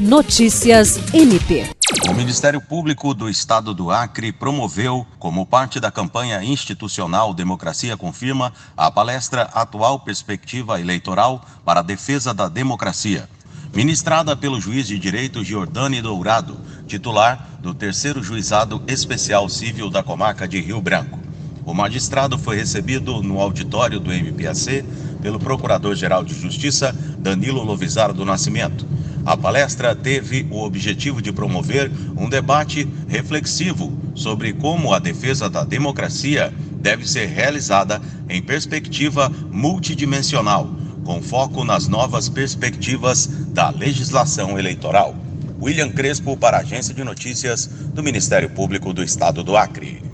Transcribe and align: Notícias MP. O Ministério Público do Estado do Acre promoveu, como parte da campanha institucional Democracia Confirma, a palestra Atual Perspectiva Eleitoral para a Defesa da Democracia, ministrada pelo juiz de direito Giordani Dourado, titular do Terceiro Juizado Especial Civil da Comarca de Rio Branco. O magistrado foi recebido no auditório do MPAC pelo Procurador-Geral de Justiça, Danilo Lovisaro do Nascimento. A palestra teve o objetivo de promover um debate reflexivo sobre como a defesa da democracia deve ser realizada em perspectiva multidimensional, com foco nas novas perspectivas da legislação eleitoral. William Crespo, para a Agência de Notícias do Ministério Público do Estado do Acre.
Notícias 0.00 0.98
MP. 1.12 1.68
O 2.08 2.14
Ministério 2.14 2.58
Público 2.58 3.12
do 3.12 3.28
Estado 3.28 3.74
do 3.74 3.90
Acre 3.90 4.32
promoveu, 4.32 5.06
como 5.18 5.44
parte 5.44 5.78
da 5.78 5.92
campanha 5.92 6.42
institucional 6.42 7.34
Democracia 7.34 7.98
Confirma, 7.98 8.50
a 8.74 8.90
palestra 8.90 9.42
Atual 9.52 10.00
Perspectiva 10.00 10.80
Eleitoral 10.80 11.44
para 11.66 11.80
a 11.80 11.82
Defesa 11.82 12.32
da 12.32 12.48
Democracia, 12.48 13.28
ministrada 13.74 14.34
pelo 14.34 14.58
juiz 14.58 14.86
de 14.86 14.98
direito 14.98 15.44
Giordani 15.44 16.00
Dourado, 16.00 16.58
titular 16.86 17.58
do 17.60 17.74
Terceiro 17.74 18.22
Juizado 18.22 18.82
Especial 18.86 19.50
Civil 19.50 19.90
da 19.90 20.02
Comarca 20.02 20.48
de 20.48 20.62
Rio 20.62 20.80
Branco. 20.80 21.18
O 21.62 21.74
magistrado 21.74 22.38
foi 22.38 22.56
recebido 22.56 23.22
no 23.22 23.38
auditório 23.38 24.00
do 24.00 24.10
MPAC 24.10 24.82
pelo 25.20 25.38
Procurador-Geral 25.38 26.24
de 26.24 26.32
Justiça, 26.32 26.96
Danilo 27.18 27.62
Lovisaro 27.62 28.14
do 28.14 28.24
Nascimento. 28.24 28.88
A 29.24 29.36
palestra 29.36 29.94
teve 29.94 30.46
o 30.50 30.62
objetivo 30.62 31.20
de 31.20 31.32
promover 31.32 31.90
um 32.16 32.28
debate 32.28 32.88
reflexivo 33.08 33.92
sobre 34.14 34.52
como 34.52 34.94
a 34.94 34.98
defesa 34.98 35.48
da 35.48 35.64
democracia 35.64 36.52
deve 36.80 37.08
ser 37.08 37.26
realizada 37.26 38.00
em 38.28 38.40
perspectiva 38.42 39.30
multidimensional, 39.50 40.70
com 41.04 41.22
foco 41.22 41.64
nas 41.64 41.86
novas 41.88 42.28
perspectivas 42.28 43.26
da 43.48 43.70
legislação 43.70 44.58
eleitoral. 44.58 45.14
William 45.60 45.90
Crespo, 45.90 46.36
para 46.36 46.56
a 46.56 46.60
Agência 46.60 46.94
de 46.94 47.04
Notícias 47.04 47.66
do 47.66 48.02
Ministério 48.02 48.48
Público 48.48 48.94
do 48.94 49.04
Estado 49.04 49.44
do 49.44 49.56
Acre. 49.56 50.09